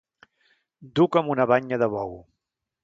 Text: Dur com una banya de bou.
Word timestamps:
Dur 0.99 1.07
com 1.17 1.31
una 1.35 1.47
banya 1.53 1.81
de 1.85 1.93
bou. 1.97 2.21